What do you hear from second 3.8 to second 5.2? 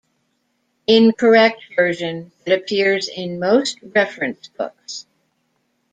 reference books.